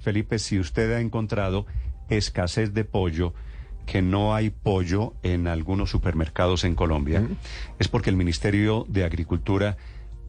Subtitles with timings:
[0.00, 1.64] Felipe, si usted ha encontrado
[2.10, 3.32] escasez de pollo,
[3.86, 7.26] que no hay pollo en algunos supermercados en Colombia,
[7.78, 9.78] es porque el Ministerio de Agricultura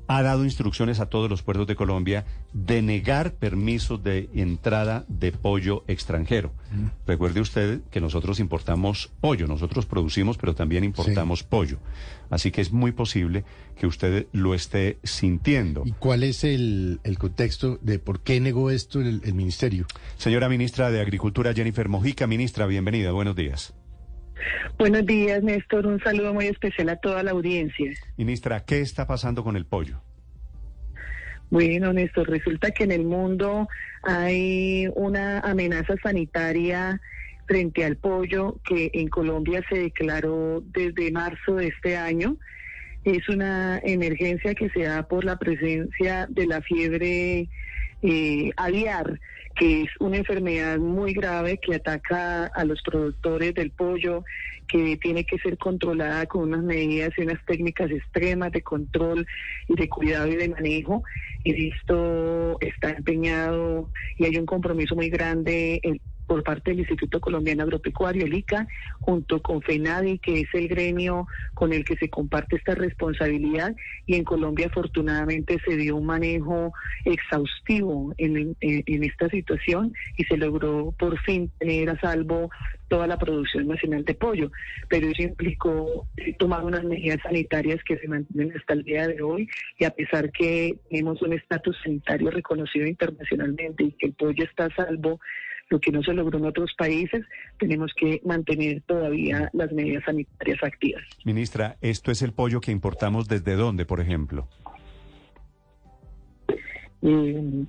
[0.08, 5.32] ha dado instrucciones a todos los puertos de Colombia de negar permisos de entrada de
[5.32, 6.52] pollo extranjero.
[7.08, 11.80] Recuerde usted que nosotros importamos pollo, nosotros producimos, pero también importamos pollo.
[12.30, 13.46] Así que es muy posible
[13.80, 15.84] que usted lo esté sintiendo.
[15.86, 19.86] ¿Y cuál es el, el contexto de por qué negó esto el, el ministerio?
[20.18, 23.74] Señora ministra de Agricultura, Jennifer Mojica, ministra, bienvenida, buenos días.
[24.78, 25.88] Buenos días, Néstor.
[25.88, 27.92] Un saludo muy especial a toda la audiencia.
[28.18, 30.02] Ministra, ¿qué está pasando con el pollo?
[31.50, 33.68] Bueno, Néstor, resulta que en el mundo
[34.04, 37.00] hay una amenaza sanitaria
[37.48, 42.38] frente al pollo que en Colombia se declaró desde marzo de este año.
[43.04, 47.48] Es una emergencia que se da por la presencia de la fiebre
[48.08, 49.20] eh, aviar,
[49.56, 54.24] que es una enfermedad muy grave que ataca a los productores del pollo,
[54.68, 59.26] que tiene que ser controlada con unas medidas y unas técnicas extremas de control
[59.68, 61.04] y de cuidado y de manejo.
[61.44, 65.80] Y esto está empeñado y hay un compromiso muy grande
[66.26, 68.68] por parte del Instituto Colombiano Agropecuario, el ICA,
[69.00, 73.76] junto con FENADI, que es el gremio con el que se comparte esta responsabilidad.
[74.06, 80.38] Y en Colombia, afortunadamente, se dio un manejo exhaustivo en, en esta situación y se
[80.38, 82.50] logró por fin tener a salvo
[82.88, 84.52] toda la producción nacional de pollo.
[84.90, 89.50] Pero eso implicó tomar unas medidas sanitarias que se mantienen hasta el día de hoy
[89.78, 94.66] y a pesar que tenemos un estatus sanitario reconocido internacionalmente y que el pollo está
[94.66, 95.20] a salvo,
[95.70, 97.26] lo que no se logró en otros países,
[97.58, 101.04] tenemos que mantener todavía las medidas sanitarias activas.
[101.24, 104.48] Ministra, ¿esto es el pollo que importamos desde dónde, por ejemplo?
[107.02, 107.66] Eh,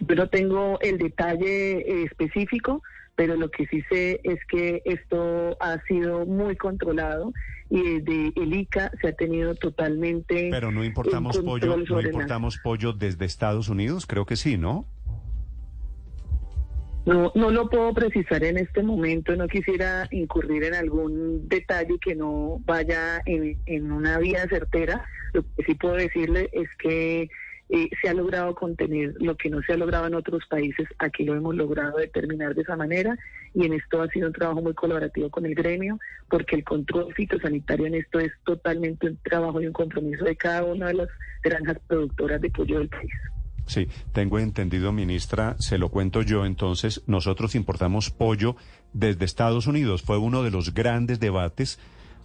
[0.00, 2.82] yo no tengo el detalle eh, específico,
[3.16, 7.32] pero lo que sí sé es que esto ha sido muy controlado
[7.68, 10.48] y desde el ICA se ha tenido totalmente.
[10.50, 14.86] Pero no importamos pollo, no importamos pollo desde Estados Unidos, creo que sí, ¿no?
[17.08, 22.14] No, no lo puedo precisar en este momento, no quisiera incurrir en algún detalle que
[22.14, 25.06] no vaya en, en una vía certera.
[25.32, 27.30] Lo que sí puedo decirle es que
[27.70, 31.24] eh, se ha logrado contener lo que no se ha logrado en otros países, aquí
[31.24, 33.16] lo hemos logrado determinar de esa manera
[33.54, 35.98] y en esto ha sido un trabajo muy colaborativo con el gremio,
[36.28, 40.64] porque el control fitosanitario en esto es totalmente un trabajo y un compromiso de cada
[40.64, 41.08] una de las
[41.42, 43.12] granjas productoras de pollo del país.
[43.68, 48.56] Sí, tengo entendido, ministra, se lo cuento yo entonces, nosotros importamos pollo
[48.94, 51.78] desde Estados Unidos, fue uno de los grandes debates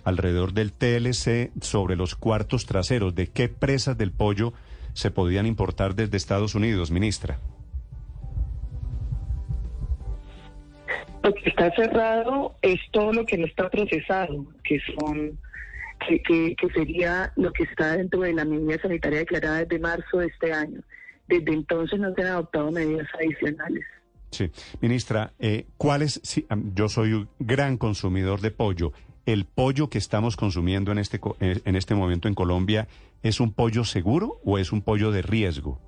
[0.05, 4.53] alrededor del TLC sobre los cuartos traseros, de qué presas del pollo
[4.93, 7.39] se podían importar desde Estados Unidos, ministra?
[11.23, 15.37] Lo que está cerrado es todo lo que no está procesado, que son
[16.07, 20.27] que, que, sería lo que está dentro de la medida sanitaria declarada desde marzo de
[20.27, 20.81] este año.
[21.27, 23.83] Desde entonces no se han adoptado medidas adicionales.
[24.31, 24.49] Sí,
[24.81, 26.21] ministra, eh, ¿cuál es?
[26.73, 28.91] yo soy un gran consumidor de pollo
[29.25, 32.87] el pollo que estamos consumiendo en este, en este momento en Colombia
[33.21, 35.79] es un pollo seguro o es un pollo de riesgo?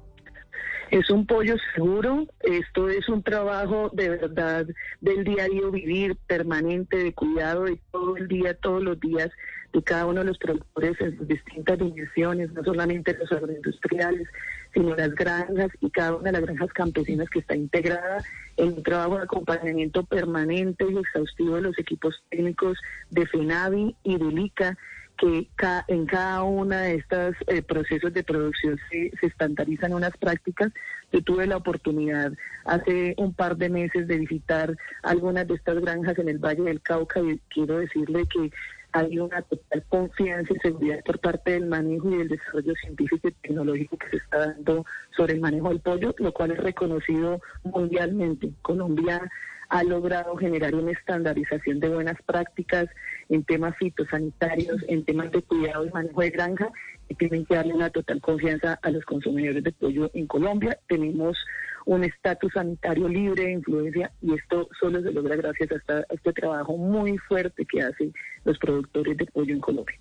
[0.92, 4.66] Es un pollo seguro, esto es un trabajo de verdad
[5.02, 9.32] del diario vivir permanente, de cuidado de todo el día, todos los días,
[9.76, 14.28] de cada uno de los productores en sus distintas dimensiones, no solamente los agroindustriales,
[14.74, 18.24] sino las granjas y cada una de las granjas campesinas que está integrada
[18.56, 22.78] en un trabajo de acompañamiento permanente y exhaustivo de los equipos técnicos
[23.10, 24.78] de FENAVI y de LICA
[25.18, 25.48] que
[25.88, 30.74] en cada una de estos eh, procesos de producción se, se, estandarizan unas prácticas.
[31.14, 32.34] Yo tuve la oportunidad
[32.66, 36.82] hace un par de meses de visitar algunas de estas granjas en el Valle del
[36.82, 38.52] Cauca y quiero decirle que
[38.96, 43.32] hay una total confianza y seguridad por parte del manejo y del desarrollo científico y
[43.34, 44.86] tecnológico que se está dando
[45.18, 48.52] sobre el manejo del pollo, lo cual es reconocido mundialmente.
[48.62, 49.22] Colombia
[49.68, 52.86] ha logrado generar una estandarización de buenas prácticas
[53.28, 56.70] en temas fitosanitarios, en temas de cuidado y manejo de granja,
[57.10, 60.80] y tienen que darle una total confianza a los consumidores de pollo en Colombia.
[60.88, 61.38] Tenemos
[61.86, 66.78] un estatus sanitario libre de influencia y esto solo se logra gracias a, este trabajo
[66.78, 69.98] muy fuerte que hacen los productores de pollo en Colombia.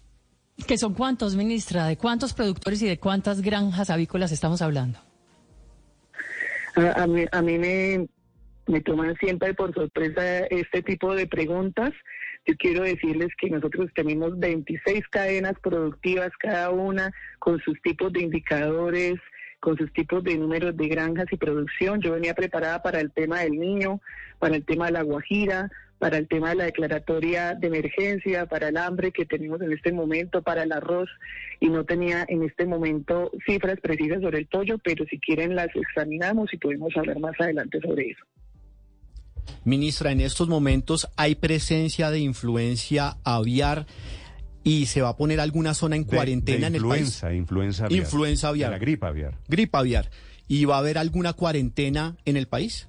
[0.67, 1.87] ¿Qué son cuántos, ministra?
[1.87, 4.99] ¿De cuántos productores y de cuántas granjas avícolas estamos hablando?
[6.77, 8.09] A, mí, a mí me,
[8.67, 11.93] me toman siempre por sorpresa este tipo de preguntas.
[12.47, 18.23] Yo quiero decirles que nosotros tenemos 26 cadenas productivas cada una con sus tipos de
[18.23, 19.15] indicadores,
[19.65, 22.03] con sus tipos de números de granjas y producción.
[22.03, 23.99] Yo venía preparada para el tema del niño,
[24.39, 28.69] para el tema de la guajira, para el tema de la declaratoria de emergencia, para
[28.69, 31.09] el hambre que tenemos en este momento, para el arroz,
[31.61, 35.75] y no tenía en este momento cifras precisas sobre el pollo, pero si quieren las
[35.75, 38.23] examinamos y podemos hablar más adelante sobre eso.
[39.65, 43.87] Ministra, en estos momentos hay presencia de influencia aviar
[44.65, 47.23] y se va a poner alguna zona en cuarentena en el país.
[47.31, 48.01] Influenza, aviar.
[48.01, 48.71] Influenza aviar.
[48.73, 49.35] la gripa aviar.
[49.47, 50.11] Gripa aviar.
[50.49, 52.89] ¿Y va a haber alguna cuarentena en el país?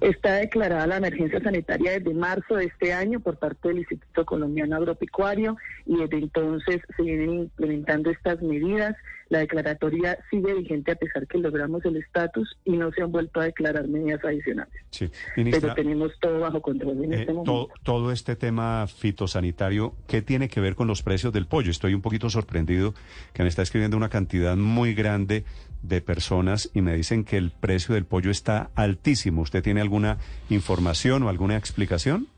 [0.00, 4.76] Está declarada la emergencia sanitaria desde marzo de este año por parte del Instituto Colombiano
[4.76, 5.56] Agropecuario
[5.86, 8.94] y desde entonces se vienen implementando estas medidas.
[9.28, 13.40] La declaratoria sigue vigente a pesar que logramos el estatus y no se han vuelto
[13.40, 14.74] a declarar medidas adicionales.
[14.90, 15.10] Sí.
[15.34, 17.68] Pero tenemos todo bajo control en eh, este momento.
[17.82, 21.70] todo este tema fitosanitario, ¿qué tiene que ver con los precios del pollo?
[21.70, 22.94] Estoy un poquito sorprendido
[23.32, 25.44] que me está escribiendo una cantidad muy grande
[25.82, 29.42] de personas y me dicen que el precio del pollo está altísimo.
[29.42, 30.18] ¿Usted tiene alguna
[30.50, 32.28] información o alguna explicación?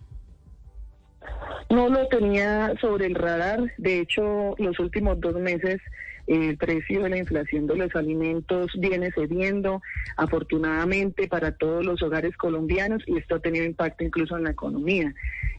[1.71, 3.61] No lo tenía sobre el radar.
[3.77, 5.81] De hecho, los últimos dos meses
[6.29, 9.81] el precio de la inflación de los alimentos viene cediendo,
[10.17, 15.15] afortunadamente para todos los hogares colombianos, y esto ha tenido impacto incluso en la economía.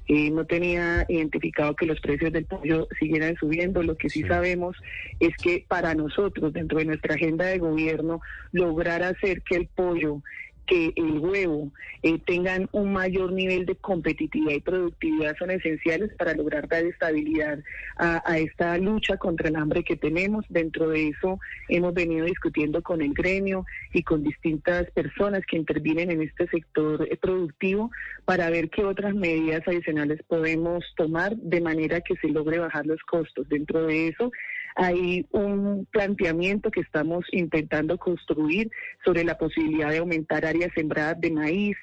[0.07, 3.83] Eh, no tenía identificado que los precios del pollo siguieran subiendo.
[3.83, 4.75] Lo que sí, sabemos
[5.19, 8.19] es que para nosotros, dentro de nuestra agenda de gobierno,
[8.51, 10.23] lograr hacer que el pollo
[10.69, 11.71] que el huevo
[12.03, 17.59] eh, tengan un mayor nivel de competitividad y productividad son esenciales para lograr dar estabilidad
[17.97, 20.45] a, a, esta lucha contra el hambre que tenemos.
[20.47, 21.39] Dentro de eso
[21.69, 27.07] hemos venido discutiendo con el gremio y con distintas personas que intervienen en este sector
[27.09, 27.89] eh, productivo
[28.25, 33.01] para ver qué otras medidas adicionales podemos tomar de manera que se logre bajar los
[33.01, 33.49] costos.
[33.49, 34.31] Dentro de eso
[34.79, 38.71] hay un planteamiento que estamos intentando construir
[39.03, 41.75] sobre la posibilidad de aumentar áreas sembradas de maíz,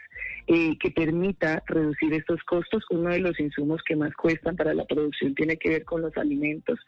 [0.46, 2.84] eh, que permita reducir estos costos.
[2.88, 6.16] Uno de los insumos que más cuestan para la producción tiene que ver con los
[6.16, 6.78] alimentos.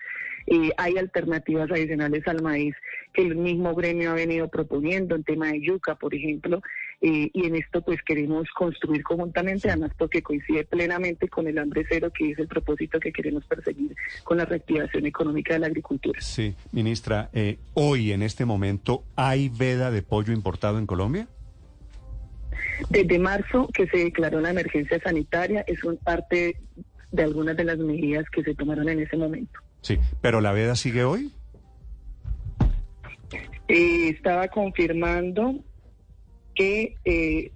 [0.46, 2.74] Eh, hay alternativas adicionales al maíz
[3.12, 6.62] que el mismo gremio ha venido proponiendo en tema de yuca, por ejemplo,
[7.00, 11.84] eh, y en esto pues queremos construir conjuntamente, además porque coincide plenamente con el hambre
[11.88, 16.20] cero, que es el propósito que queremos perseguir con la reactivación económica de la agricultura.
[16.20, 17.30] Sí, ministra,
[17.74, 21.28] hoy en este momento, ¿hay veda de pollo importado en Colombia?
[22.90, 26.56] Desde marzo que se declaró la emergencia sanitaria, es un parte
[27.10, 29.60] de algunas de las medidas que se tomaron en ese momento.
[29.82, 31.32] Sí, pero la veda sigue hoy.
[33.68, 35.56] Eh, estaba confirmando
[36.58, 37.52] que eh,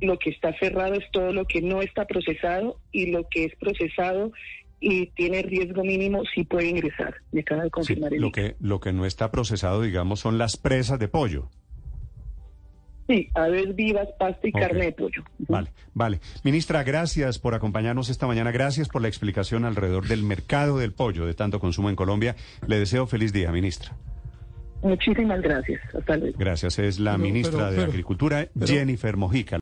[0.00, 3.56] lo que está cerrado es todo lo que no está procesado y lo que es
[3.56, 4.32] procesado
[4.80, 7.14] y tiene riesgo mínimo sí puede ingresar.
[7.30, 10.98] Me acaba de confirmar lo que lo que no está procesado, digamos, son las presas
[10.98, 11.48] de pollo.
[13.08, 15.22] Sí, aves vivas, pasta y carne de pollo.
[15.38, 16.20] Vale, vale.
[16.44, 18.52] Ministra, gracias por acompañarnos esta mañana.
[18.52, 22.36] Gracias por la explicación alrededor del mercado del pollo de tanto consumo en Colombia.
[22.66, 23.96] Le deseo feliz día, ministra.
[24.82, 25.80] Muchísimas gracias.
[25.94, 26.38] Hasta luego.
[26.38, 26.78] Gracias.
[26.78, 29.60] Es la ministra de Agricultura, Jennifer Mojica.